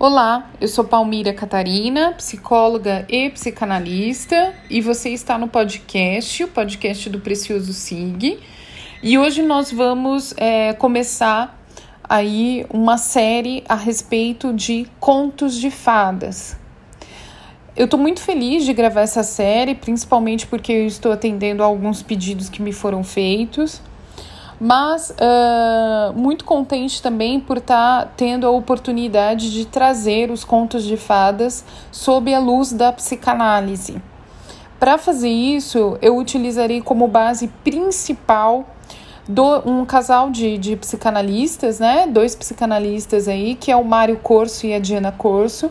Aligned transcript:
Olá, 0.00 0.48
eu 0.60 0.68
sou 0.68 0.84
Palmira 0.84 1.34
Catarina, 1.34 2.12
psicóloga 2.12 3.04
e 3.08 3.30
psicanalista, 3.30 4.54
e 4.70 4.80
você 4.80 5.08
está 5.08 5.36
no 5.36 5.48
podcast, 5.48 6.44
o 6.44 6.46
podcast 6.46 7.10
do 7.10 7.18
Precioso 7.18 7.72
Sig. 7.72 8.38
E 9.02 9.18
hoje 9.18 9.42
nós 9.42 9.72
vamos 9.72 10.32
é, 10.36 10.72
começar 10.74 11.60
aí 12.04 12.64
uma 12.70 12.96
série 12.96 13.64
a 13.68 13.74
respeito 13.74 14.52
de 14.52 14.86
contos 15.00 15.56
de 15.56 15.68
fadas. 15.68 16.56
Eu 17.74 17.86
estou 17.86 17.98
muito 17.98 18.20
feliz 18.20 18.64
de 18.64 18.72
gravar 18.72 19.00
essa 19.00 19.24
série, 19.24 19.74
principalmente 19.74 20.46
porque 20.46 20.70
eu 20.70 20.86
estou 20.86 21.10
atendendo 21.10 21.60
a 21.60 21.66
alguns 21.66 22.04
pedidos 22.04 22.48
que 22.48 22.62
me 22.62 22.72
foram 22.72 23.02
feitos 23.02 23.82
mas 24.60 25.10
uh, 25.10 26.12
muito 26.14 26.44
contente 26.44 27.00
também 27.00 27.38
por 27.38 27.58
estar 27.58 28.04
tá 28.04 28.12
tendo 28.16 28.46
a 28.46 28.50
oportunidade 28.50 29.52
de 29.52 29.64
trazer 29.64 30.30
os 30.30 30.44
contos 30.44 30.84
de 30.84 30.96
fadas 30.96 31.64
sob 31.92 32.32
a 32.34 32.38
luz 32.38 32.72
da 32.72 32.92
psicanálise. 32.92 34.00
Para 34.78 34.96
fazer 34.96 35.28
isso, 35.28 35.98
eu 36.00 36.16
utilizarei 36.16 36.80
como 36.80 37.08
base 37.08 37.48
principal 37.64 38.64
do, 39.28 39.68
um 39.68 39.84
casal 39.84 40.30
de, 40.30 40.56
de 40.56 40.76
psicanalistas, 40.76 41.78
né? 41.78 42.06
Dois 42.06 42.34
psicanalistas 42.34 43.28
aí, 43.28 43.54
que 43.54 43.70
é 43.70 43.76
o 43.76 43.84
Mário 43.84 44.16
Corso 44.16 44.66
e 44.66 44.72
a 44.72 44.78
Diana 44.78 45.12
Corso, 45.12 45.70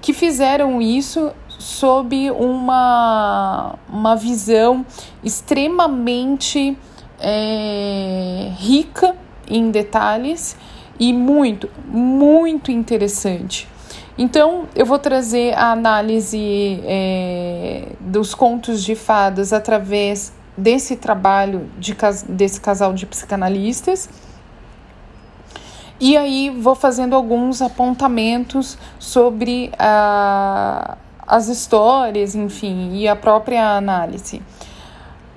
que 0.00 0.12
fizeram 0.12 0.80
isso 0.82 1.30
sob 1.48 2.30
uma, 2.32 3.76
uma 3.88 4.16
visão 4.16 4.84
extremamente 5.22 6.76
é, 7.22 8.50
rica 8.58 9.14
em 9.48 9.70
detalhes 9.70 10.56
e 10.98 11.12
muito, 11.12 11.70
muito 11.86 12.70
interessante. 12.70 13.68
Então, 14.18 14.68
eu 14.74 14.84
vou 14.84 14.98
trazer 14.98 15.54
a 15.54 15.72
análise 15.72 16.80
é, 16.84 17.88
dos 18.00 18.34
contos 18.34 18.84
de 18.84 18.94
fadas 18.94 19.52
através 19.52 20.32
desse 20.56 20.96
trabalho 20.96 21.70
de, 21.78 21.96
desse 22.28 22.60
casal 22.60 22.92
de 22.92 23.06
psicanalistas. 23.06 24.10
E 25.98 26.16
aí 26.16 26.50
vou 26.50 26.74
fazendo 26.74 27.14
alguns 27.14 27.62
apontamentos 27.62 28.76
sobre 28.98 29.70
a, 29.78 30.98
as 31.26 31.48
histórias, 31.48 32.34
enfim, 32.34 32.90
e 32.94 33.08
a 33.08 33.16
própria 33.16 33.76
análise. 33.76 34.42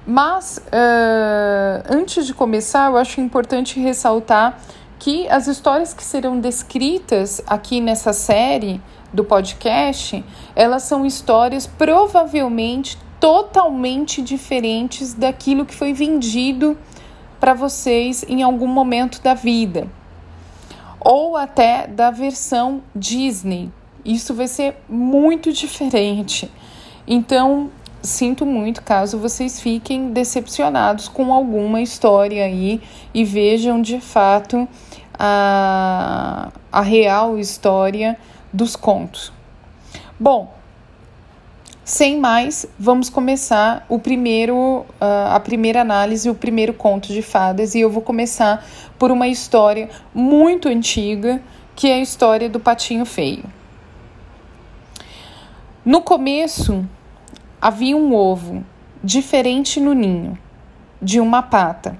Mas 0.05 0.57
uh, 0.57 1.83
antes 1.89 2.27
de 2.27 2.33
começar, 2.33 2.91
eu 2.91 2.97
acho 2.97 3.19
importante 3.19 3.79
ressaltar 3.79 4.59
que 4.99 5.27
as 5.29 5.47
histórias 5.47 5.93
que 5.93 6.03
serão 6.03 6.39
descritas 6.39 7.41
aqui 7.47 7.81
nessa 7.81 8.13
série 8.13 8.79
do 9.11 9.23
podcast, 9.23 10.23
elas 10.55 10.83
são 10.83 11.05
histórias 11.05 11.65
provavelmente 11.65 12.97
totalmente 13.19 14.21
diferentes 14.21 15.13
daquilo 15.13 15.65
que 15.65 15.73
foi 15.73 15.93
vendido 15.93 16.77
para 17.39 17.53
vocês 17.53 18.23
em 18.27 18.43
algum 18.43 18.67
momento 18.67 19.21
da 19.21 19.33
vida, 19.33 19.87
ou 20.99 21.35
até 21.35 21.87
da 21.87 22.11
versão 22.11 22.81
Disney. 22.95 23.71
Isso 24.03 24.33
vai 24.33 24.47
ser 24.47 24.77
muito 24.87 25.51
diferente. 25.51 26.51
Então, 27.07 27.69
sinto 28.05 28.45
muito 28.45 28.81
caso 28.81 29.17
vocês 29.17 29.59
fiquem 29.59 30.11
decepcionados 30.11 31.07
com 31.07 31.33
alguma 31.33 31.81
história 31.81 32.45
aí 32.45 32.81
e 33.13 33.23
vejam 33.23 33.81
de 33.81 33.99
fato 33.99 34.67
a, 35.17 36.51
a 36.71 36.81
real 36.81 37.37
história 37.37 38.17
dos 38.51 38.75
contos. 38.75 39.33
Bom, 40.19 40.53
sem 41.83 42.19
mais, 42.19 42.65
vamos 42.79 43.09
começar 43.09 43.85
o 43.87 43.99
primeiro, 43.99 44.85
a 44.99 45.39
primeira 45.39 45.81
análise, 45.81 46.27
o 46.29 46.33
primeiro 46.33 46.73
conto 46.73 47.09
de 47.09 47.21
fadas, 47.21 47.75
e 47.75 47.81
eu 47.81 47.91
vou 47.91 48.01
começar 48.01 48.65
por 48.97 49.11
uma 49.11 49.27
história 49.27 49.89
muito 50.13 50.67
antiga, 50.67 51.39
que 51.75 51.87
é 51.87 51.95
a 51.95 51.99
história 51.99 52.49
do 52.49 52.59
patinho 52.59 53.05
feio. 53.05 53.43
No 55.85 56.01
começo 56.01 56.83
havia 57.65 57.97
um 57.97 58.13
ovo, 58.13 58.63
diferente 59.03 59.79
no 59.79 59.91
ninho, 59.91 60.37
de 61.01 61.19
uma 61.19 61.41
pata. 61.41 61.97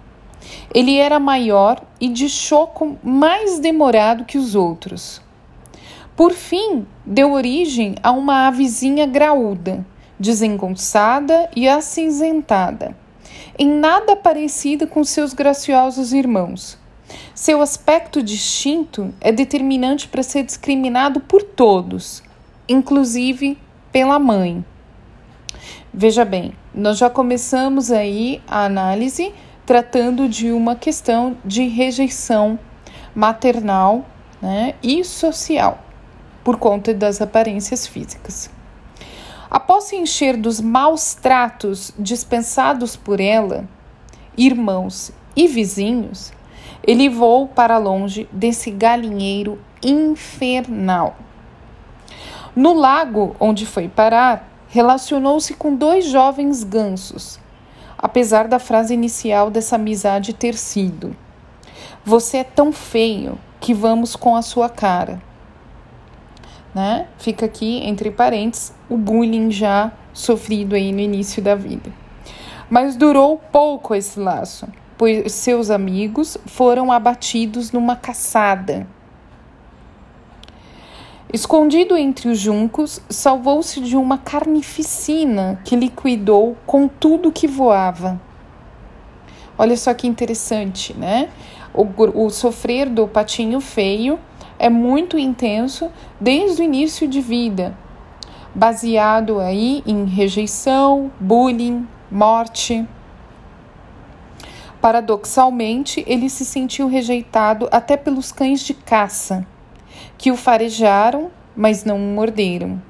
Ele 0.71 0.95
era 0.95 1.19
maior 1.19 1.81
e 1.99 2.07
de 2.07 2.29
choco 2.29 2.99
mais 3.03 3.57
demorado 3.57 4.25
que 4.25 4.37
os 4.37 4.53
outros. 4.53 5.23
Por 6.15 6.33
fim, 6.33 6.85
deu 7.03 7.31
origem 7.33 7.95
a 8.03 8.11
uma 8.11 8.45
avezinha 8.45 9.07
graúda, 9.07 9.83
desengonçada 10.19 11.49
e 11.55 11.67
acinzentada, 11.67 12.95
em 13.57 13.67
nada 13.67 14.15
parecida 14.15 14.85
com 14.85 15.03
seus 15.03 15.33
graciosos 15.33 16.13
irmãos. 16.13 16.77
Seu 17.33 17.59
aspecto 17.59 18.21
distinto 18.21 19.11
é 19.19 19.31
determinante 19.31 20.07
para 20.07 20.21
ser 20.21 20.43
discriminado 20.43 21.21
por 21.21 21.41
todos, 21.41 22.21
inclusive 22.69 23.57
pela 23.91 24.19
mãe. 24.19 24.63
Veja 25.97 26.25
bem, 26.25 26.51
nós 26.73 26.97
já 26.97 27.09
começamos 27.09 27.89
aí 27.89 28.41
a 28.49 28.65
análise 28.65 29.33
tratando 29.65 30.27
de 30.27 30.51
uma 30.51 30.75
questão 30.75 31.37
de 31.45 31.69
rejeição 31.69 32.59
maternal 33.15 34.05
né, 34.41 34.75
e 34.83 35.05
social 35.05 35.79
por 36.43 36.57
conta 36.57 36.93
das 36.93 37.21
aparências 37.21 37.87
físicas. 37.87 38.49
Após 39.49 39.85
se 39.85 39.95
encher 39.95 40.35
dos 40.35 40.59
maus 40.59 41.13
tratos 41.13 41.93
dispensados 41.97 42.97
por 42.97 43.21
ela, 43.21 43.63
irmãos 44.37 45.13
e 45.33 45.47
vizinhos, 45.47 46.33
ele 46.85 47.07
voou 47.07 47.47
para 47.47 47.77
longe 47.77 48.27
desse 48.33 48.69
galinheiro 48.69 49.57
infernal. 49.81 51.15
No 52.53 52.73
lago 52.73 53.33
onde 53.39 53.65
foi 53.65 53.87
parar, 53.87 54.54
relacionou-se 54.75 55.53
com 55.53 55.73
dois 55.73 56.03
jovens 56.05 56.61
gansos, 56.61 57.39
apesar 57.97 58.45
da 58.45 58.59
frase 58.59 58.93
inicial 58.93 59.49
dessa 59.49 59.77
amizade 59.77 60.33
ter 60.33 60.57
sido: 60.57 61.15
Você 62.03 62.39
é 62.39 62.43
tão 62.43 62.73
feio 62.73 63.39
que 63.61 63.73
vamos 63.73 64.17
com 64.17 64.35
a 64.35 64.41
sua 64.41 64.67
cara. 64.67 65.21
Né? 66.73 67.07
Fica 67.17 67.45
aqui 67.45 67.77
entre 67.85 68.11
parênteses 68.11 68.73
o 68.89 68.97
bullying 68.97 69.49
já 69.49 69.93
sofrido 70.11 70.75
aí 70.75 70.91
no 70.91 70.99
início 70.99 71.41
da 71.41 71.55
vida. 71.55 71.89
Mas 72.69 72.97
durou 72.97 73.37
pouco 73.37 73.95
esse 73.95 74.19
laço, 74.19 74.67
pois 74.97 75.31
seus 75.31 75.69
amigos 75.69 76.37
foram 76.47 76.91
abatidos 76.91 77.71
numa 77.71 77.95
caçada 77.95 78.85
Escondido 81.35 81.97
entre 81.97 82.29
os 82.29 82.39
juncos, 82.39 83.01
salvou-se 83.09 83.81
de 83.81 83.97
uma 83.97 84.17
carnificina 84.17 85.59
que 85.65 85.75
liquidou 85.75 86.55
com 86.65 86.87
tudo 86.87 87.29
que 87.29 87.45
voava. 87.45 88.21
Olha 89.57 89.75
só 89.75 89.93
que 89.93 90.07
interessante, 90.07 90.93
né? 90.93 91.27
O, 91.73 91.85
o 92.23 92.29
sofrer 92.29 92.89
do 92.89 93.05
patinho 93.05 93.59
feio 93.59 94.17
é 94.57 94.69
muito 94.69 95.17
intenso 95.17 95.91
desde 96.21 96.61
o 96.61 96.63
início 96.63 97.05
de 97.05 97.19
vida, 97.19 97.77
baseado 98.55 99.37
aí 99.37 99.83
em 99.85 100.05
rejeição, 100.05 101.11
bullying, 101.19 101.85
morte. 102.09 102.87
Paradoxalmente, 104.79 106.01
ele 106.07 106.29
se 106.29 106.45
sentiu 106.45 106.87
rejeitado 106.87 107.67
até 107.73 107.97
pelos 107.97 108.31
cães 108.31 108.61
de 108.61 108.73
caça 108.73 109.45
que 110.17 110.31
o 110.31 110.37
farejaram, 110.37 111.29
mas 111.55 111.83
não 111.83 111.97
o 111.97 112.15
morderam. 112.15 112.81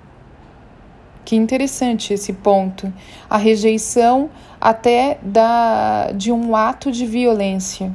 Que 1.23 1.35
interessante 1.35 2.13
esse 2.13 2.33
ponto. 2.33 2.93
A 3.29 3.37
rejeição 3.37 4.29
até 4.61 5.17
da, 5.23 6.11
de 6.13 6.31
um 6.31 6.55
ato 6.55 6.91
de 6.91 7.05
violência. 7.05 7.91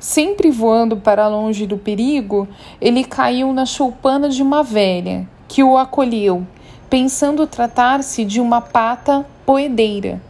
Sempre 0.00 0.50
voando 0.50 0.96
para 0.96 1.28
longe 1.28 1.66
do 1.66 1.76
perigo, 1.76 2.48
ele 2.80 3.04
caiu 3.04 3.52
na 3.52 3.66
choupana 3.66 4.28
de 4.28 4.42
uma 4.42 4.62
velha, 4.62 5.28
que 5.48 5.62
o 5.62 5.76
acolheu, 5.76 6.46
pensando 6.88 7.46
tratar-se 7.46 8.24
de 8.24 8.40
uma 8.40 8.60
pata 8.60 9.24
poedeira. 9.44 10.20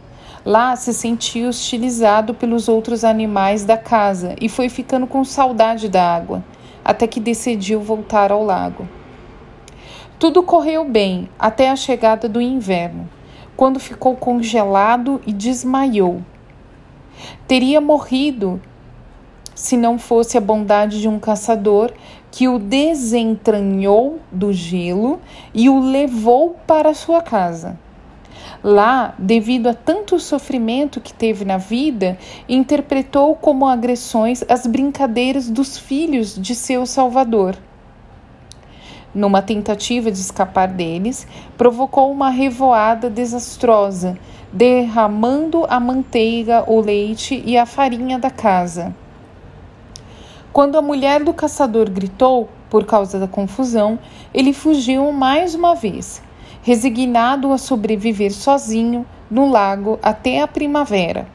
Lá 0.45 0.75
se 0.75 0.93
sentia 0.93 1.49
hostilizado 1.49 2.33
pelos 2.33 2.67
outros 2.67 3.03
animais 3.03 3.65
da 3.65 3.77
casa 3.77 4.35
e 4.39 4.47
foi 4.47 4.69
ficando 4.69 5.07
com 5.07 5.23
saudade 5.23 5.89
da 5.89 6.15
água 6.15 6.43
até 6.85 7.07
que 7.07 7.19
decidiu 7.19 7.81
voltar 7.81 8.31
ao 8.31 8.45
lago. 8.45 8.87
Tudo 10.19 10.43
correu 10.43 10.87
bem 10.87 11.27
até 11.37 11.71
a 11.71 11.75
chegada 11.75 12.29
do 12.29 12.39
inverno, 12.39 13.09
quando 13.57 13.79
ficou 13.79 14.15
congelado 14.15 15.19
e 15.25 15.33
desmaiou. 15.33 16.21
Teria 17.47 17.81
morrido 17.81 18.61
se 19.55 19.75
não 19.75 19.97
fosse 19.97 20.37
a 20.37 20.41
bondade 20.41 21.01
de 21.01 21.07
um 21.07 21.19
caçador 21.19 21.91
que 22.29 22.47
o 22.47 22.59
desentranhou 22.59 24.19
do 24.31 24.53
gelo 24.53 25.19
e 25.53 25.69
o 25.69 25.79
levou 25.79 26.55
para 26.67 26.93
sua 26.93 27.21
casa. 27.21 27.79
Lá, 28.67 29.13
devido 29.19 29.67
a 29.67 29.75
tanto 29.75 30.19
sofrimento 30.19 30.99
que 30.99 31.13
teve 31.13 31.45
na 31.45 31.55
vida, 31.55 32.17
interpretou 32.49 33.35
como 33.35 33.67
agressões 33.67 34.43
as 34.49 34.65
brincadeiras 34.65 35.51
dos 35.51 35.77
filhos 35.77 36.33
de 36.33 36.55
seu 36.55 36.83
Salvador. 36.87 37.55
Numa 39.13 39.39
tentativa 39.43 40.09
de 40.09 40.17
escapar 40.17 40.67
deles, 40.67 41.27
provocou 41.55 42.11
uma 42.11 42.31
revoada 42.31 43.07
desastrosa, 43.07 44.17
derramando 44.51 45.67
a 45.69 45.79
manteiga, 45.79 46.63
o 46.65 46.81
leite 46.81 47.43
e 47.45 47.55
a 47.55 47.67
farinha 47.67 48.17
da 48.17 48.31
casa. 48.31 48.95
Quando 50.51 50.75
a 50.75 50.81
mulher 50.81 51.23
do 51.23 51.35
caçador 51.35 51.87
gritou 51.87 52.49
por 52.67 52.83
causa 52.83 53.19
da 53.19 53.27
confusão, 53.27 53.99
ele 54.33 54.53
fugiu 54.53 55.11
mais 55.11 55.53
uma 55.53 55.75
vez, 55.75 56.19
resignado 56.65 57.53
a 57.53 57.59
sobreviver 57.59 58.33
sozinho 58.33 59.05
no 59.29 59.47
lago 59.47 59.99
até 60.01 60.41
a 60.41 60.47
primavera. 60.47 61.27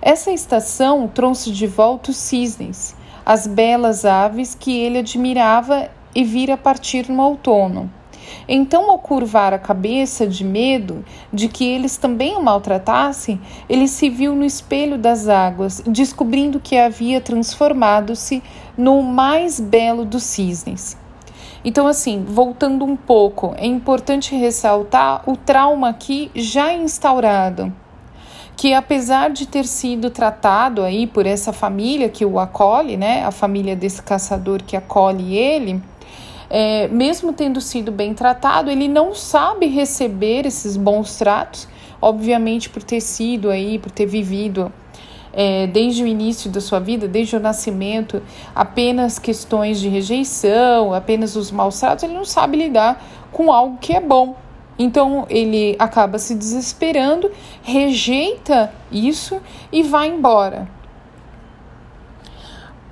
Essa 0.00 0.32
estação 0.32 1.06
trouxe 1.06 1.52
de 1.52 1.66
volta 1.66 2.10
os 2.10 2.16
cisnes, 2.16 2.96
as 3.24 3.46
belas 3.46 4.06
aves 4.06 4.54
que 4.54 4.74
ele 4.74 5.00
admirava 5.00 5.90
e 6.14 6.24
vira 6.24 6.56
partir 6.56 7.10
no 7.10 7.22
outono. 7.22 7.92
Então, 8.48 8.90
ao 8.90 8.98
curvar 8.98 9.52
a 9.52 9.58
cabeça 9.58 10.26
de 10.26 10.42
medo 10.42 11.04
de 11.30 11.48
que 11.48 11.68
eles 11.68 11.98
também 11.98 12.34
o 12.34 12.42
maltratassem, 12.42 13.38
ele 13.68 13.86
se 13.86 14.08
viu 14.08 14.34
no 14.34 14.42
espelho 14.44 14.96
das 14.96 15.28
águas, 15.28 15.82
descobrindo 15.86 16.58
que 16.58 16.78
havia 16.78 17.20
transformado-se 17.20 18.42
no 18.74 19.02
mais 19.02 19.60
belo 19.60 20.06
dos 20.06 20.22
cisnes. 20.22 20.96
Então, 21.64 21.86
assim, 21.86 22.24
voltando 22.26 22.84
um 22.84 22.96
pouco, 22.96 23.54
é 23.56 23.66
importante 23.66 24.34
ressaltar 24.34 25.22
o 25.28 25.36
trauma 25.36 25.90
aqui 25.90 26.30
já 26.34 26.72
instaurado, 26.72 27.72
que 28.56 28.74
apesar 28.74 29.30
de 29.30 29.46
ter 29.46 29.64
sido 29.64 30.10
tratado 30.10 30.82
aí 30.82 31.06
por 31.06 31.24
essa 31.24 31.52
família 31.52 32.08
que 32.08 32.24
o 32.24 32.40
acolhe, 32.40 32.96
né, 32.96 33.24
a 33.24 33.30
família 33.30 33.76
desse 33.76 34.02
caçador 34.02 34.62
que 34.64 34.76
acolhe 34.76 35.36
ele, 35.36 35.80
é, 36.50 36.88
mesmo 36.88 37.32
tendo 37.32 37.60
sido 37.60 37.92
bem 37.92 38.12
tratado, 38.12 38.68
ele 38.68 38.88
não 38.88 39.14
sabe 39.14 39.66
receber 39.66 40.44
esses 40.44 40.76
bons 40.76 41.16
tratos, 41.16 41.68
obviamente 42.00 42.68
por 42.68 42.82
ter 42.82 43.00
sido 43.00 43.50
aí, 43.50 43.78
por 43.78 43.90
ter 43.92 44.06
vivido 44.06 44.70
é, 45.32 45.66
desde 45.66 46.02
o 46.02 46.06
início 46.06 46.50
da 46.50 46.60
sua 46.60 46.78
vida, 46.78 47.08
desde 47.08 47.36
o 47.36 47.40
nascimento, 47.40 48.22
apenas 48.54 49.18
questões 49.18 49.80
de 49.80 49.88
rejeição, 49.88 50.92
apenas 50.92 51.36
os 51.36 51.50
maus 51.50 51.78
tratos, 51.80 52.04
ele 52.04 52.14
não 52.14 52.24
sabe 52.24 52.56
lidar 52.58 53.02
com 53.32 53.50
algo 53.50 53.78
que 53.78 53.94
é 53.94 54.00
bom. 54.00 54.36
Então 54.78 55.26
ele 55.28 55.76
acaba 55.78 56.18
se 56.18 56.34
desesperando, 56.34 57.30
rejeita 57.62 58.72
isso 58.90 59.40
e 59.70 59.82
vai 59.82 60.08
embora. 60.08 60.68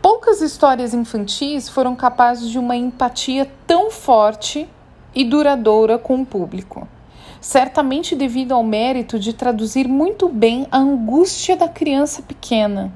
Poucas 0.03 0.41
histórias 0.41 0.95
infantis 0.95 1.69
foram 1.69 1.95
capazes 1.95 2.49
de 2.49 2.59
uma 2.59 2.75
empatia 2.75 3.51
tão 3.67 3.91
forte 3.91 4.69
e 5.15 5.25
duradoura 5.25 5.99
com 5.99 6.23
o 6.23 6.27
público. 6.27 6.89
Certamente 7.41 8.15
devido 8.15 8.53
ao 8.53 8.63
mérito 8.63 9.19
de 9.19 9.33
traduzir 9.33 9.89
muito 9.89 10.29
bem 10.29 10.67
a 10.71 10.79
angústia 10.79 11.57
da 11.57 11.69
criança 11.69 12.21
pequena. 12.21 12.93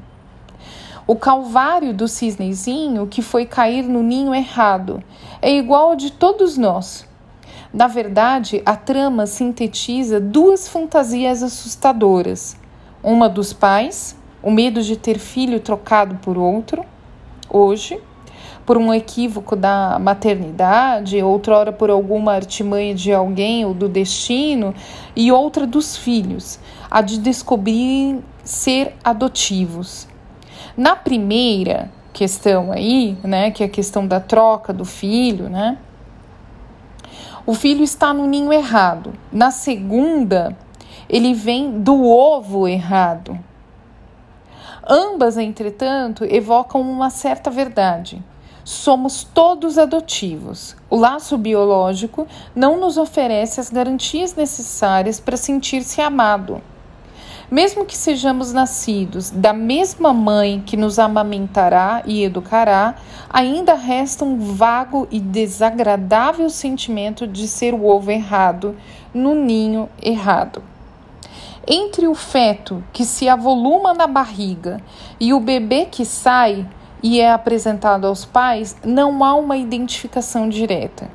O 1.07 1.17
calvário 1.17 1.95
do 1.95 2.07
cisnezinho 2.07 3.07
que 3.07 3.23
foi 3.23 3.47
cair 3.47 3.85
no 3.85 4.03
ninho 4.03 4.35
errado 4.35 5.03
é 5.41 5.51
igual 5.51 5.91
ao 5.91 5.97
de 5.97 6.13
todos 6.13 6.59
nós. 6.59 7.07
Na 7.73 7.87
verdade, 7.87 8.63
a 8.67 8.77
trama 8.77 9.27
sintetiza 9.27 10.21
duas 10.21 10.69
fantasias 10.69 11.43
assustadoras: 11.43 12.57
uma 13.03 13.29
dos 13.29 13.53
pais, 13.53 14.17
o 14.43 14.51
medo 14.51 14.83
de 14.83 14.97
ter 14.97 15.19
filho 15.19 15.59
trocado 15.59 16.17
por 16.17 16.37
outro, 16.37 16.85
hoje, 17.49 17.99
por 18.65 18.79
um 18.79 18.93
equívoco 18.93 19.55
da 19.55 19.99
maternidade, 19.99 21.23
outrora 21.23 21.73
por 21.73 21.91
alguma 21.91 22.33
artimanha 22.33 22.95
de 22.95 23.13
alguém 23.13 23.65
ou 23.65 23.75
do 23.75 23.89
destino, 23.89 24.75
e 25.15 25.31
outra 25.31 25.67
dos 25.67 25.97
filhos, 25.97 26.59
a 26.91 27.01
de 27.03 27.19
descobrir 27.19 28.21
ser 28.43 28.95
adotivos. 29.03 30.09
Na 30.77 30.97
primeira 30.97 31.91
questão 32.13 32.73
aí, 32.73 33.19
né, 33.23 33.51
que 33.51 33.63
é 33.63 33.67
a 33.67 33.69
questão 33.69 34.07
da 34.07 34.21
troca 34.21 34.73
do 34.73 34.85
filho, 34.85 35.49
né? 35.49 35.79
O 37.47 37.53
filho 37.53 37.85
está 37.85 38.15
no 38.15 38.27
ninho 38.27 38.53
errado. 38.53 39.13
Na 39.31 39.51
segunda, 39.51 40.57
ele 41.09 41.35
vem 41.35 41.81
do 41.81 42.07
ovo 42.07 42.67
errado. 42.67 43.39
Ambas, 44.89 45.37
entretanto, 45.37 46.25
evocam 46.25 46.81
uma 46.81 47.11
certa 47.11 47.51
verdade. 47.51 48.23
Somos 48.65 49.23
todos 49.23 49.77
adotivos. 49.77 50.75
O 50.89 50.97
laço 50.97 51.37
biológico 51.37 52.27
não 52.57 52.81
nos 52.81 52.97
oferece 52.97 53.61
as 53.61 53.69
garantias 53.69 54.35
necessárias 54.35 55.21
para 55.21 55.37
sentir-se 55.37 56.01
amado. 56.01 56.63
Mesmo 57.51 57.85
que 57.85 57.95
sejamos 57.95 58.55
nascidos 58.55 59.29
da 59.29 59.53
mesma 59.53 60.15
mãe 60.15 60.63
que 60.65 60.79
nos 60.79 60.99
amamentará 60.99 62.03
e 62.07 62.25
educará, 62.25 62.95
ainda 63.29 63.75
resta 63.75 64.25
um 64.25 64.39
vago 64.39 65.07
e 65.11 65.21
desagradável 65.21 66.49
sentimento 66.49 67.27
de 67.27 67.47
ser 67.47 67.75
o 67.75 67.85
ovo 67.85 68.11
errado 68.11 68.75
no 69.13 69.35
ninho 69.35 69.91
errado. 70.03 70.63
Entre 71.69 72.09
o 72.09 72.15
feto 72.15 72.83
que 72.95 73.05
se 73.05 73.29
avoluma 73.29 73.93
na 73.93 74.07
barriga 74.07 74.81
e 75.21 75.35
o 75.35 75.41
bebê 75.41 75.85
que 75.85 76.07
sai 76.07 76.67
e 77.03 77.21
é 77.21 77.31
apresentado 77.31 78.07
aos 78.07 78.25
pais, 78.25 78.77
não 78.85 79.23
há 79.25 79.35
uma 79.35 79.57
identificação 79.57 80.49
direta. 80.49 81.11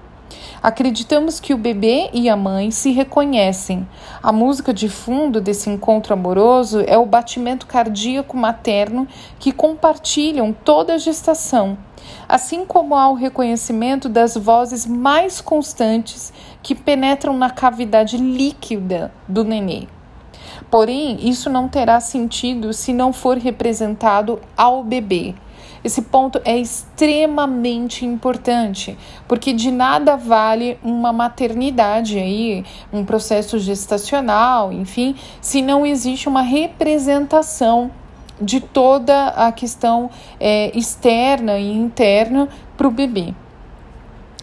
Acreditamos 0.61 1.39
que 1.39 1.53
o 1.53 1.57
bebê 1.57 2.09
e 2.13 2.27
a 2.29 2.35
mãe 2.35 2.69
se 2.69 2.91
reconhecem. 2.91 3.87
A 4.21 4.31
música 4.31 4.73
de 4.73 4.89
fundo 4.89 5.39
desse 5.39 5.69
encontro 5.69 6.13
amoroso 6.13 6.83
é 6.85 6.97
o 6.97 7.05
batimento 7.05 7.65
cardíaco 7.65 8.35
materno 8.35 9.07
que 9.39 9.53
compartilham 9.53 10.51
toda 10.51 10.95
a 10.95 10.97
gestação, 10.97 11.77
assim 12.27 12.65
como 12.65 12.95
há 12.95 13.09
o 13.09 13.13
reconhecimento 13.13 14.09
das 14.09 14.35
vozes 14.35 14.85
mais 14.85 15.39
constantes 15.39 16.33
que 16.61 16.75
penetram 16.75 17.37
na 17.37 17.49
cavidade 17.49 18.17
líquida 18.17 19.11
do 19.27 19.45
nenê. 19.45 19.87
Porém, 20.69 21.17
isso 21.27 21.49
não 21.49 21.67
terá 21.67 21.99
sentido 21.99 22.73
se 22.73 22.93
não 22.93 23.11
for 23.11 23.37
representado 23.37 24.39
ao 24.55 24.83
bebê. 24.83 25.33
Esse 25.83 26.01
ponto 26.01 26.41
é 26.43 26.57
extremamente 26.57 28.05
importante, 28.05 28.97
porque 29.27 29.53
de 29.53 29.71
nada 29.71 30.17
vale 30.17 30.77
uma 30.83 31.13
maternidade 31.13 32.19
aí, 32.19 32.65
um 32.91 33.05
processo 33.05 33.57
gestacional, 33.57 34.73
enfim, 34.73 35.15
se 35.39 35.61
não 35.61 35.85
existe 35.85 36.27
uma 36.27 36.41
representação 36.41 37.91
de 38.41 38.59
toda 38.59 39.29
a 39.29 39.51
questão 39.51 40.09
é, 40.39 40.77
externa 40.77 41.57
e 41.57 41.71
interna 41.71 42.49
para 42.77 42.87
o 42.87 42.91
bebê. 42.91 43.33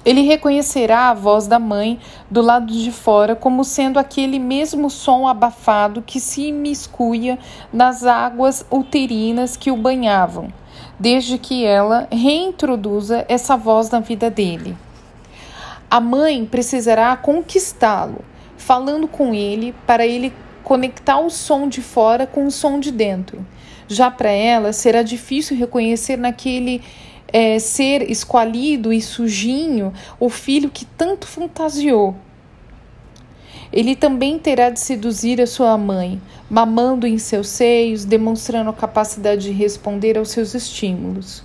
Ele 0.07 0.23
reconhecerá 0.23 1.11
a 1.11 1.15
voz 1.15 1.49
da 1.49 1.59
mãe 1.59 1.99
do 2.31 2.41
lado 2.41 2.73
de 2.73 2.93
fora 2.93 3.35
como 3.35 3.65
sendo 3.65 3.99
aquele 3.99 4.39
mesmo 4.39 4.89
som 4.89 5.27
abafado 5.27 6.01
que 6.01 6.21
se 6.21 6.43
imiscuia 6.43 7.37
nas 7.73 8.05
águas 8.07 8.65
uterinas 8.71 9.57
que 9.57 9.69
o 9.69 9.77
banhavam, 9.77 10.53
desde 10.97 11.39
que 11.39 11.65
ela 11.65 12.07
reintroduza 12.09 13.27
essa 13.29 13.57
voz 13.57 13.91
na 13.91 13.99
vida 13.99 14.31
dele. 14.31 14.77
A 15.91 15.99
mãe 15.99 16.47
precisará 16.47 17.17
conquistá-lo, 17.17 18.25
falando 18.57 19.09
com 19.09 19.35
ele 19.35 19.75
para 19.89 20.07
ele 20.07 20.33
conectar 20.63 21.19
o 21.19 21.29
som 21.31 21.69
de 21.69 21.83
fora 21.83 22.29
com 22.29 22.47
o 22.47 22.51
som 22.51 22.79
de 22.79 22.93
dentro. 22.93 23.45
Já 23.89 24.09
para 24.09 24.31
ela 24.31 24.73
será 24.73 25.03
difícil 25.03 25.57
reconhecer 25.57 26.17
naquele 26.17 26.81
é, 27.39 27.59
ser 27.59 28.11
esqualido 28.11 28.91
e 28.91 29.03
sujinho 29.03 29.93
o 30.19 30.31
filho 30.31 30.71
que 30.71 30.87
tanto 30.87 31.27
fantasiou. 31.27 32.17
Ele 33.71 33.95
também 33.95 34.39
terá 34.39 34.71
de 34.71 34.81
seduzir 34.81 35.39
a 35.43 35.47
sua 35.47 35.77
mãe, 35.77 36.19
mamando 36.49 37.07
em 37.07 37.19
seus 37.19 37.49
seios, 37.49 38.07
demonstrando 38.07 38.71
a 38.71 38.73
capacidade 38.73 39.43
de 39.43 39.51
responder 39.51 40.17
aos 40.17 40.31
seus 40.31 40.55
estímulos. 40.55 41.43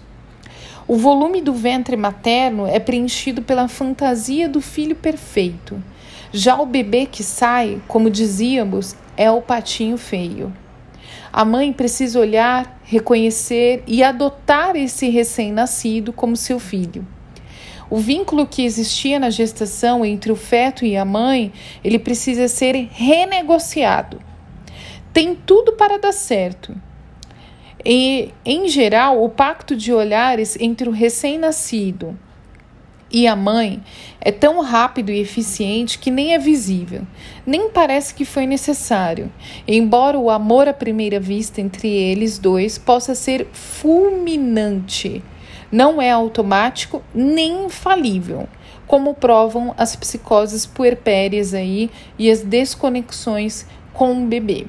O 0.87 0.95
volume 0.95 1.41
do 1.41 1.51
ventre 1.51 1.97
materno 1.97 2.65
é 2.65 2.79
preenchido 2.79 3.41
pela 3.41 3.67
fantasia 3.67 4.47
do 4.47 4.61
filho 4.61 4.95
perfeito. 4.95 5.83
Já 6.31 6.57
o 6.57 6.65
bebê 6.65 7.05
que 7.05 7.21
sai, 7.21 7.81
como 7.85 8.09
dizíamos, 8.09 8.95
é 9.17 9.29
o 9.29 9.41
patinho 9.41 9.97
feio. 9.97 10.53
A 11.33 11.45
mãe 11.45 11.71
precisa 11.71 12.19
olhar, 12.19 12.81
reconhecer 12.83 13.83
e 13.87 14.03
adotar 14.03 14.75
esse 14.75 15.09
recém-nascido 15.09 16.11
como 16.11 16.35
seu 16.35 16.59
filho. 16.59 17.07
O 17.89 17.97
vínculo 17.97 18.45
que 18.45 18.63
existia 18.63 19.19
na 19.19 19.29
gestação 19.29 20.05
entre 20.05 20.31
o 20.31 20.35
feto 20.35 20.85
e 20.85 20.97
a 20.97 21.05
mãe, 21.05 21.53
ele 21.83 21.99
precisa 21.99 22.47
ser 22.47 22.89
renegociado. 22.91 24.21
Tem 25.13 25.35
tudo 25.35 25.73
para 25.73 25.97
dar 25.97 26.13
certo. 26.13 26.75
E, 27.83 28.33
em 28.45 28.67
geral, 28.67 29.23
o 29.23 29.29
pacto 29.29 29.75
de 29.75 29.93
olhares 29.93 30.57
entre 30.59 30.87
o 30.87 30.91
recém-nascido 30.91 32.17
e 33.11 33.27
a 33.27 33.35
mãe 33.35 33.81
é 34.19 34.31
tão 34.31 34.61
rápido 34.61 35.11
e 35.11 35.19
eficiente 35.19 35.99
que 35.99 36.09
nem 36.09 36.33
é 36.33 36.37
visível, 36.37 37.01
nem 37.45 37.69
parece 37.69 38.13
que 38.13 38.23
foi 38.23 38.45
necessário, 38.45 39.31
embora 39.67 40.17
o 40.17 40.29
amor 40.29 40.67
à 40.67 40.73
primeira 40.73 41.19
vista 41.19 41.59
entre 41.59 41.89
eles 41.89 42.39
dois 42.39 42.77
possa 42.77 43.13
ser 43.13 43.47
fulminante. 43.51 45.23
Não 45.71 46.01
é 46.01 46.11
automático 46.11 47.01
nem 47.13 47.65
infalível, 47.65 48.47
como 48.87 49.13
provam 49.13 49.73
as 49.77 49.95
psicoses 49.95 50.65
puerpérias 50.65 51.53
aí 51.53 51.89
e 52.19 52.29
as 52.29 52.41
desconexões 52.41 53.65
com 53.93 54.23
o 54.23 54.27
bebê. 54.27 54.67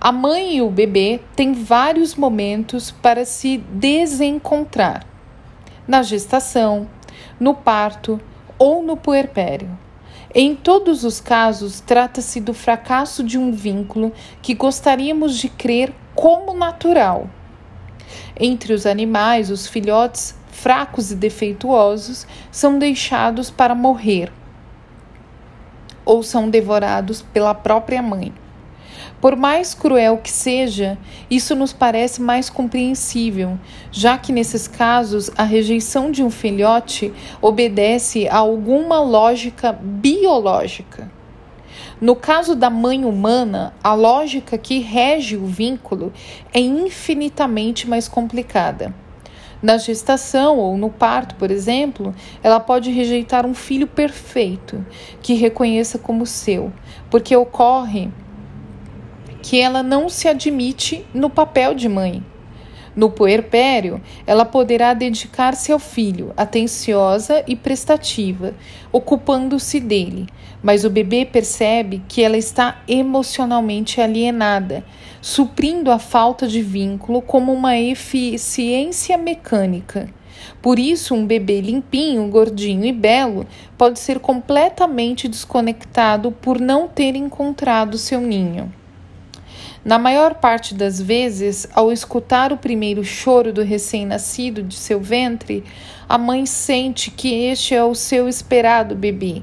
A 0.00 0.12
mãe 0.12 0.58
e 0.58 0.62
o 0.62 0.70
bebê 0.70 1.20
têm 1.34 1.52
vários 1.52 2.14
momentos 2.14 2.90
para 2.90 3.24
se 3.24 3.58
desencontrar. 3.72 5.04
Na 5.88 6.02
gestação, 6.02 6.86
no 7.38 7.54
parto 7.54 8.20
ou 8.58 8.82
no 8.82 8.96
puerpério. 8.96 9.70
Em 10.34 10.54
todos 10.54 11.04
os 11.04 11.20
casos, 11.20 11.80
trata-se 11.80 12.40
do 12.40 12.52
fracasso 12.52 13.22
de 13.22 13.38
um 13.38 13.50
vínculo 13.50 14.12
que 14.42 14.54
gostaríamos 14.54 15.38
de 15.38 15.48
crer 15.48 15.94
como 16.14 16.52
natural. 16.52 17.28
Entre 18.38 18.72
os 18.72 18.84
animais, 18.84 19.50
os 19.50 19.66
filhotes 19.66 20.36
fracos 20.50 21.10
e 21.10 21.14
defeituosos 21.14 22.26
são 22.50 22.78
deixados 22.78 23.50
para 23.50 23.74
morrer 23.74 24.32
ou 26.04 26.22
são 26.22 26.48
devorados 26.48 27.22
pela 27.22 27.54
própria 27.54 28.02
mãe. 28.02 28.32
Por 29.20 29.34
mais 29.34 29.74
cruel 29.74 30.18
que 30.18 30.30
seja, 30.30 30.96
isso 31.28 31.56
nos 31.56 31.72
parece 31.72 32.22
mais 32.22 32.48
compreensível, 32.48 33.58
já 33.90 34.16
que 34.16 34.32
nesses 34.32 34.68
casos 34.68 35.28
a 35.36 35.42
rejeição 35.42 36.12
de 36.12 36.22
um 36.22 36.30
filhote 36.30 37.12
obedece 37.42 38.28
a 38.28 38.36
alguma 38.36 39.00
lógica 39.00 39.72
biológica. 39.72 41.10
No 42.00 42.14
caso 42.14 42.54
da 42.54 42.70
mãe 42.70 43.04
humana, 43.04 43.74
a 43.82 43.92
lógica 43.92 44.56
que 44.56 44.78
rege 44.78 45.36
o 45.36 45.46
vínculo 45.46 46.12
é 46.52 46.60
infinitamente 46.60 47.88
mais 47.88 48.06
complicada. 48.06 48.94
Na 49.60 49.76
gestação 49.76 50.58
ou 50.58 50.78
no 50.78 50.90
parto, 50.90 51.34
por 51.34 51.50
exemplo, 51.50 52.14
ela 52.40 52.60
pode 52.60 52.92
rejeitar 52.92 53.44
um 53.44 53.54
filho 53.54 53.88
perfeito 53.88 54.86
que 55.20 55.34
reconheça 55.34 55.98
como 55.98 56.24
seu, 56.24 56.72
porque 57.10 57.34
ocorre 57.34 58.08
que 59.42 59.60
ela 59.60 59.82
não 59.82 60.08
se 60.08 60.28
admite 60.28 61.04
no 61.14 61.30
papel 61.30 61.74
de 61.74 61.88
mãe. 61.88 62.22
No 62.98 63.10
puerpério, 63.10 64.00
ela 64.26 64.44
poderá 64.44 64.92
dedicar-se 64.92 65.70
ao 65.70 65.78
filho, 65.78 66.32
atenciosa 66.36 67.44
e 67.46 67.54
prestativa, 67.54 68.54
ocupando-se 68.90 69.78
dele, 69.78 70.26
mas 70.60 70.84
o 70.84 70.90
bebê 70.90 71.24
percebe 71.24 72.02
que 72.08 72.22
ela 72.22 72.36
está 72.36 72.82
emocionalmente 72.88 74.00
alienada, 74.00 74.84
suprindo 75.20 75.92
a 75.92 75.98
falta 76.00 76.48
de 76.48 76.60
vínculo 76.60 77.22
como 77.22 77.52
uma 77.52 77.78
eficiência 77.78 79.16
mecânica. 79.16 80.08
Por 80.60 80.78
isso, 80.78 81.14
um 81.14 81.24
bebê 81.24 81.60
limpinho, 81.60 82.28
gordinho 82.28 82.84
e 82.84 82.92
belo 82.92 83.46
pode 83.76 84.00
ser 84.00 84.18
completamente 84.18 85.28
desconectado 85.28 86.32
por 86.32 86.60
não 86.60 86.88
ter 86.88 87.14
encontrado 87.14 87.96
seu 87.96 88.20
ninho. 88.20 88.72
Na 89.88 89.98
maior 89.98 90.34
parte 90.34 90.74
das 90.74 91.00
vezes, 91.00 91.66
ao 91.72 91.90
escutar 91.90 92.52
o 92.52 92.58
primeiro 92.58 93.02
choro 93.02 93.54
do 93.54 93.62
recém-nascido 93.62 94.62
de 94.62 94.74
seu 94.74 95.00
ventre, 95.00 95.64
a 96.06 96.18
mãe 96.18 96.44
sente 96.44 97.10
que 97.10 97.44
este 97.44 97.74
é 97.74 97.82
o 97.82 97.94
seu 97.94 98.28
esperado 98.28 98.94
bebê. 98.94 99.40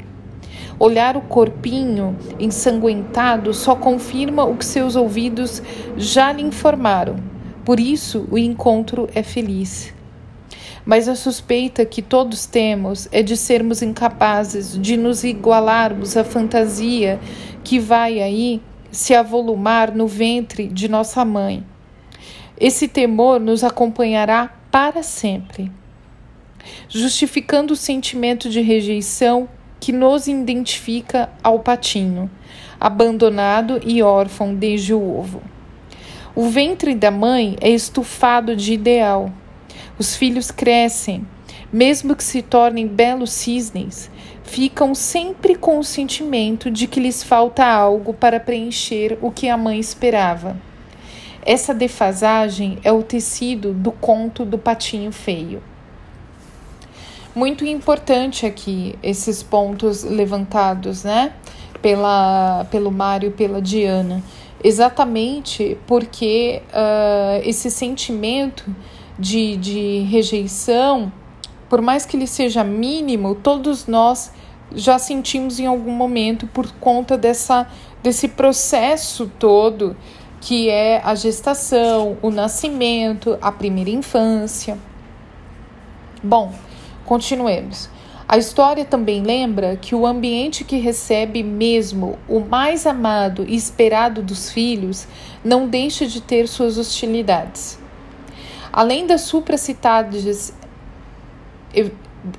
Olhar 0.77 1.17
o 1.17 1.21
corpinho 1.21 2.15
ensanguentado 2.39 3.55
só 3.55 3.75
confirma 3.75 4.43
o 4.43 4.55
que 4.55 4.65
seus 4.65 4.95
ouvidos 4.95 5.63
já 5.97 6.31
lhe 6.31 6.43
informaram. 6.43 7.15
Por 7.65 7.79
isso, 7.79 8.27
o 8.29 8.37
encontro 8.37 9.09
é 9.15 9.23
feliz. 9.23 9.91
Mas 10.85 11.07
a 11.07 11.15
suspeita 11.15 11.83
que 11.87 12.03
todos 12.03 12.45
temos 12.45 13.09
é 13.11 13.23
de 13.23 13.35
sermos 13.35 13.81
incapazes 13.81 14.79
de 14.79 14.95
nos 14.95 15.23
igualarmos 15.23 16.15
à 16.15 16.23
fantasia 16.23 17.19
que 17.63 17.79
vai 17.79 18.21
aí 18.21 18.61
se 18.95 19.13
avolumar 19.13 19.93
no 19.93 20.07
ventre 20.07 20.67
de 20.67 20.87
nossa 20.87 21.23
mãe. 21.25 21.63
Esse 22.57 22.87
temor 22.87 23.39
nos 23.39 23.63
acompanhará 23.63 24.49
para 24.71 25.03
sempre, 25.03 25.71
justificando 26.87 27.73
o 27.73 27.77
sentimento 27.77 28.49
de 28.49 28.61
rejeição 28.61 29.49
que 29.79 29.91
nos 29.91 30.27
identifica 30.27 31.29
ao 31.43 31.59
patinho, 31.59 32.29
abandonado 32.79 33.81
e 33.85 34.01
órfão 34.01 34.55
desde 34.55 34.93
o 34.93 35.17
ovo. 35.19 35.41
O 36.33 36.49
ventre 36.49 36.95
da 36.95 37.11
mãe 37.11 37.55
é 37.61 37.69
estufado 37.69 38.55
de 38.55 38.73
ideal. 38.73 39.31
Os 39.99 40.15
filhos 40.15 40.51
crescem, 40.51 41.25
mesmo 41.75 42.15
que 42.15 42.23
se 42.23 42.41
tornem 42.41 42.87
belos 42.87 43.33
cisnes, 43.33 44.09
ficam 44.43 44.95
sempre 44.95 45.55
com 45.55 45.77
o 45.77 45.83
sentimento 45.83 46.71
de 46.71 46.87
que 46.87 47.01
lhes 47.01 47.21
falta 47.21 47.65
algo 47.65 48.13
para 48.13 48.39
preencher 48.39 49.17
o 49.21 49.29
que 49.29 49.49
a 49.49 49.57
mãe 49.57 49.77
esperava. 49.77 50.55
Essa 51.45 51.73
defasagem 51.73 52.77
é 52.81 52.93
o 52.93 53.03
tecido 53.03 53.73
do 53.73 53.91
conto 53.91 54.45
do 54.45 54.57
patinho 54.57 55.11
feio. 55.11 55.61
Muito 57.35 57.65
importante 57.65 58.45
aqui 58.45 58.95
esses 59.03 59.43
pontos 59.43 60.05
levantados, 60.05 61.03
né, 61.03 61.33
pela, 61.81 62.65
pelo 62.71 62.89
Mário 62.89 63.27
e 63.27 63.33
pela 63.33 63.61
Diana, 63.61 64.23
exatamente 64.63 65.77
porque 65.85 66.61
uh, 66.69 67.41
esse 67.43 67.69
sentimento 67.69 68.73
de, 69.19 69.57
de 69.57 69.99
rejeição 70.09 71.11
por 71.69 71.81
mais 71.81 72.05
que 72.05 72.15
ele 72.15 72.27
seja 72.27 72.63
mínimo, 72.63 73.35
todos 73.35 73.87
nós 73.87 74.31
já 74.73 74.97
sentimos 74.97 75.59
em 75.59 75.65
algum 75.65 75.91
momento 75.91 76.47
por 76.47 76.71
conta 76.73 77.17
dessa, 77.17 77.67
desse 78.01 78.27
processo 78.27 79.31
todo 79.39 79.95
que 80.41 80.69
é 80.69 81.01
a 81.03 81.15
gestação, 81.15 82.17
o 82.21 82.29
nascimento, 82.29 83.37
a 83.41 83.51
primeira 83.51 83.89
infância. 83.89 84.77
Bom, 86.21 86.53
continuemos. 87.03 87.89
A 88.27 88.37
história 88.37 88.83
também 88.83 89.21
lembra 89.21 89.75
que 89.75 89.93
o 89.93 90.05
ambiente 90.05 90.63
que 90.63 90.77
recebe 90.77 91.43
mesmo 91.43 92.17
o 92.27 92.39
mais 92.39 92.85
amado 92.85 93.45
e 93.47 93.55
esperado 93.55 94.21
dos 94.21 94.51
filhos 94.51 95.07
não 95.43 95.67
deixa 95.67 96.07
de 96.07 96.21
ter 96.21 96.47
suas 96.47 96.77
hostilidades. 96.77 97.79
Além 98.73 99.05
das 99.07 99.21
supracitadas 99.21 100.53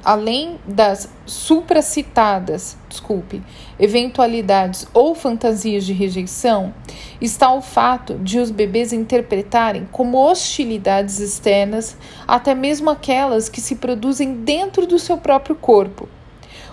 além 0.04 0.58
das 0.66 1.08
supracitadas, 1.24 2.76
desculpe, 2.88 3.42
eventualidades 3.78 4.86
ou 4.92 5.14
fantasias 5.14 5.84
de 5.84 5.92
rejeição, 5.92 6.74
está 7.20 7.52
o 7.52 7.62
fato 7.62 8.14
de 8.18 8.38
os 8.38 8.50
bebês 8.50 8.92
interpretarem 8.92 9.88
como 9.92 10.18
hostilidades 10.18 11.20
externas 11.20 11.96
até 12.26 12.54
mesmo 12.54 12.90
aquelas 12.90 13.48
que 13.48 13.60
se 13.60 13.76
produzem 13.76 14.34
dentro 14.34 14.86
do 14.86 14.98
seu 14.98 15.18
próprio 15.18 15.54
corpo, 15.54 16.08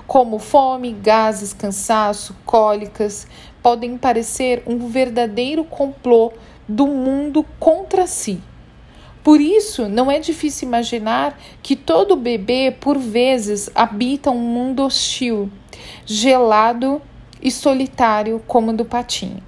como 0.08 0.40
fome, 0.40 0.92
gases, 0.92 1.54
cansaço, 1.54 2.36
cólicas, 2.46 3.28
podem 3.62 3.98
parecer 3.98 4.64
um 4.66 4.90
verdadeiro 4.90 5.64
complô 5.64 6.34
do 6.68 6.88
mundo 6.88 7.46
contra 7.60 8.06
si. 8.08 8.42
Por 9.24 9.40
isso, 9.40 9.88
não 9.88 10.12
é 10.12 10.20
difícil 10.20 10.68
imaginar 10.68 11.40
que 11.62 11.76
todo 11.78 12.16
bebê, 12.16 12.76
por 12.78 12.98
vezes, 12.98 13.70
habita 13.74 14.30
um 14.30 14.40
mundo 14.40 14.84
hostil, 14.84 15.50
gelado 16.06 17.02
e 17.42 17.50
solitário 17.50 18.42
como 18.46 18.72
o 18.72 18.74
do 18.74 18.84
patinho. 18.84 19.42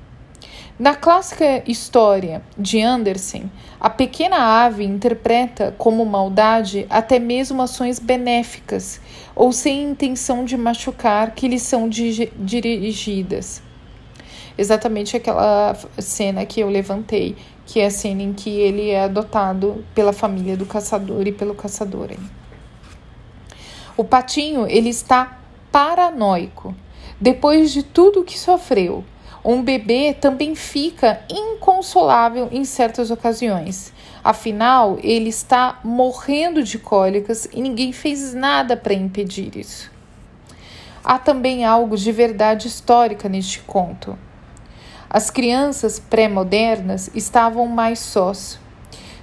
Na 0.78 0.94
clássica 0.94 1.64
história 1.66 2.42
de 2.58 2.82
Andersen, 2.82 3.50
a 3.80 3.90
pequena 3.90 4.66
ave 4.66 4.84
interpreta 4.84 5.74
como 5.78 6.06
maldade 6.06 6.86
até 6.90 7.18
mesmo 7.18 7.62
ações 7.62 7.98
benéficas 7.98 9.00
ou 9.34 9.54
sem 9.54 9.84
intenção 9.84 10.44
de 10.44 10.58
machucar 10.58 11.32
que 11.32 11.48
lhe 11.48 11.60
são 11.60 11.88
dirigidas. 11.90 13.62
Exatamente 14.58 15.16
aquela 15.16 15.78
cena 15.98 16.46
que 16.46 16.60
eu 16.60 16.70
levantei 16.70 17.38
que 17.66 17.80
é 17.80 17.88
a 17.88 17.92
cena 17.92 18.22
em 18.22 18.34
que 18.34 18.50
ele 18.50 18.90
é 18.90 19.04
adotado 19.04 19.84
pela 19.94 20.14
família 20.14 20.56
do 20.56 20.66
caçador 20.66 21.28
e 21.28 21.32
pelo 21.32 21.56
caçador. 21.56 22.12
O 23.98 24.04
patinho, 24.04 24.68
ele 24.68 24.90
está 24.90 25.40
paranoico. 25.72 26.76
Depois 27.20 27.72
de 27.72 27.82
tudo 27.82 28.24
que 28.24 28.38
sofreu, 28.38 29.04
um 29.44 29.62
bebê 29.62 30.14
também 30.14 30.56
fica 30.56 31.22
inconsolável 31.30 32.50
em 32.52 32.66
certas 32.66 33.12
ocasiões. 33.12 33.94
Afinal, 34.24 34.98
ele 35.04 35.30
está 35.30 35.80
morrendo 35.84 36.64
de 36.64 36.80
cólicas 36.80 37.48
e 37.54 37.62
ninguém 37.62 37.92
fez 37.92 38.34
nada 38.34 38.76
para 38.76 38.94
impedir 38.94 39.56
isso. 39.56 39.92
Há 41.04 41.20
também 41.20 41.64
algo 41.64 41.96
de 41.96 42.12
verdade 42.12 42.68
histórica 42.68 43.30
neste 43.30 43.60
conto. 43.60 44.18
As 45.10 45.30
crianças 45.30 46.00
pré-modernas 46.00 47.10
estavam 47.14 47.68
mais 47.68 48.00
sós. 48.00 48.60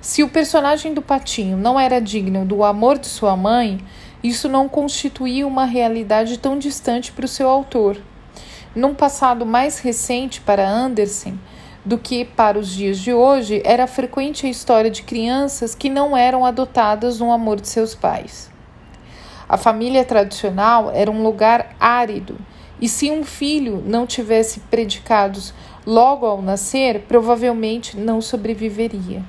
Se 0.00 0.22
o 0.22 0.28
personagem 0.28 0.94
do 0.94 1.02
patinho 1.02 1.56
não 1.56 1.78
era 1.78 2.00
digno 2.00 2.44
do 2.44 2.64
amor 2.64 2.98
de 2.98 3.06
sua 3.06 3.36
mãe, 3.36 3.80
isso 4.22 4.48
não 4.48 4.68
constituía 4.68 5.46
uma 5.46 5.64
realidade 5.64 6.38
tão 6.38 6.58
distante 6.58 7.12
para 7.12 7.24
o 7.24 7.28
seu 7.28 7.48
autor. 7.48 7.96
Num 8.74 8.94
passado 8.94 9.44
mais 9.44 9.78
recente 9.80 10.40
para 10.40 10.68
Andersen 10.68 11.38
do 11.84 11.98
que 11.98 12.24
para 12.24 12.58
os 12.58 12.70
dias 12.70 12.98
de 12.98 13.12
hoje, 13.12 13.60
era 13.64 13.86
frequente 13.86 14.46
a 14.46 14.50
história 14.50 14.90
de 14.90 15.02
crianças 15.02 15.74
que 15.74 15.90
não 15.90 16.16
eram 16.16 16.46
adotadas 16.46 17.18
no 17.18 17.32
amor 17.32 17.60
de 17.60 17.68
seus 17.68 17.94
pais. 17.94 18.50
A 19.48 19.56
família 19.56 20.04
tradicional 20.04 20.90
era 20.94 21.10
um 21.10 21.22
lugar 21.22 21.74
árido, 21.78 22.38
e 22.80 22.88
se 22.88 23.10
um 23.10 23.24
filho 23.24 23.82
não 23.84 24.06
tivesse 24.06 24.60
predicados 24.60 25.52
logo 25.86 26.26
ao 26.26 26.40
nascer, 26.40 27.00
provavelmente 27.08 27.96
não 27.96 28.20
sobreviveria. 28.20 29.22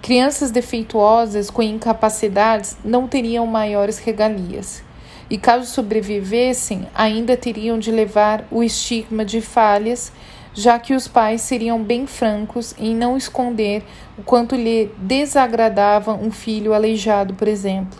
Crianças 0.00 0.50
defeituosas 0.50 1.50
com 1.50 1.62
incapacidades 1.62 2.76
não 2.84 3.06
teriam 3.06 3.46
maiores 3.46 3.98
regalias. 3.98 4.82
E 5.28 5.36
caso 5.36 5.66
sobrevivessem, 5.66 6.88
ainda 6.94 7.36
teriam 7.36 7.78
de 7.78 7.90
levar 7.90 8.46
o 8.50 8.62
estigma 8.62 9.24
de 9.24 9.40
falhas, 9.42 10.10
já 10.54 10.78
que 10.78 10.94
os 10.94 11.06
pais 11.06 11.42
seriam 11.42 11.82
bem 11.82 12.06
francos 12.06 12.74
em 12.78 12.94
não 12.94 13.16
esconder 13.16 13.84
o 14.16 14.22
quanto 14.22 14.54
lhe 14.56 14.90
desagradava 14.96 16.14
um 16.14 16.30
filho 16.30 16.72
aleijado, 16.72 17.34
por 17.34 17.46
exemplo. 17.46 17.98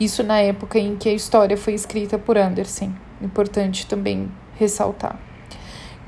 Isso 0.00 0.22
na 0.22 0.38
época 0.38 0.78
em 0.78 0.96
que 0.96 1.08
a 1.08 1.14
história 1.14 1.56
foi 1.56 1.74
escrita 1.74 2.18
por 2.18 2.38
Andersen. 2.38 2.94
Importante 3.20 3.86
também 3.86 4.30
ressaltar. 4.58 5.25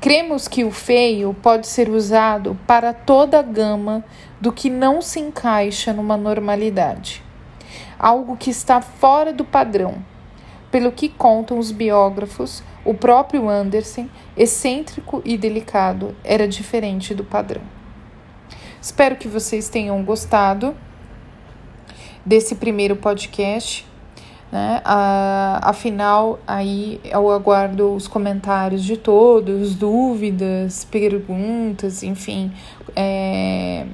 Cremos 0.01 0.47
que 0.47 0.63
o 0.63 0.71
feio 0.71 1.35
pode 1.41 1.67
ser 1.67 1.89
usado 1.89 2.57
para 2.65 2.93
toda 2.93 3.39
a 3.39 3.41
gama 3.41 4.01
do 4.39 4.49
que 4.49 4.69
não 4.69 5.01
se 5.01 5.19
encaixa 5.19 5.91
numa 5.91 6.15
normalidade, 6.15 7.21
algo 7.97 8.37
que 8.37 8.49
está 8.49 8.79
fora 8.79 9.33
do 9.33 9.43
padrão. 9.43 9.95
Pelo 10.71 10.93
que 10.93 11.09
contam 11.09 11.59
os 11.59 11.71
biógrafos, 11.71 12.63
o 12.85 12.93
próprio 12.93 13.49
Andersen, 13.49 14.09
excêntrico 14.37 15.21
e 15.25 15.37
delicado, 15.37 16.15
era 16.23 16.47
diferente 16.47 17.13
do 17.13 17.25
padrão. 17.25 17.63
Espero 18.81 19.17
que 19.17 19.27
vocês 19.27 19.67
tenham 19.67 20.01
gostado 20.05 20.77
desse 22.25 22.55
primeiro 22.55 22.95
podcast. 22.95 23.88
Né? 24.51 24.81
Ah, 24.83 25.59
afinal, 25.61 26.39
aí 26.47 26.99
eu 27.03 27.29
aguardo 27.29 27.93
os 27.93 28.07
comentários 28.07 28.83
de 28.83 28.97
todos, 28.97 29.75
dúvidas, 29.75 30.83
perguntas, 30.85 32.01
enfim. 32.01 32.51
É, 32.95 33.85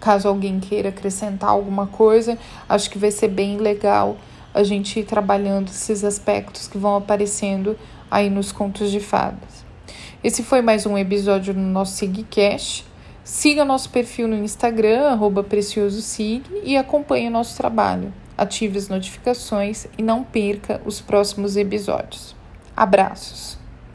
caso 0.00 0.28
alguém 0.28 0.60
queira 0.60 0.88
acrescentar 0.88 1.50
alguma 1.50 1.86
coisa, 1.86 2.38
acho 2.68 2.90
que 2.90 2.98
vai 2.98 3.10
ser 3.10 3.28
bem 3.28 3.58
legal 3.58 4.16
a 4.54 4.62
gente 4.62 5.00
ir 5.00 5.04
trabalhando 5.04 5.68
esses 5.68 6.04
aspectos 6.04 6.68
que 6.68 6.78
vão 6.78 6.96
aparecendo 6.96 7.76
aí 8.10 8.30
nos 8.30 8.52
contos 8.52 8.90
de 8.90 9.00
fadas. 9.00 9.64
Esse 10.22 10.42
foi 10.42 10.62
mais 10.62 10.86
um 10.86 10.96
episódio 10.96 11.52
no 11.52 11.66
nosso 11.66 11.96
SigCast. 11.96 12.86
Siga 13.22 13.64
nosso 13.64 13.90
perfil 13.90 14.28
no 14.28 14.36
Instagram, 14.36 15.08
arroba 15.08 15.42
PreciosoSig, 15.42 16.44
e 16.62 16.76
acompanhe 16.76 17.28
o 17.28 17.30
nosso 17.30 17.56
trabalho. 17.56 18.12
Ative 18.36 18.78
as 18.78 18.88
notificações 18.88 19.86
e 19.96 20.02
não 20.02 20.24
perca 20.24 20.80
os 20.84 21.00
próximos 21.00 21.56
episódios. 21.56 22.34
Abraços! 22.76 23.63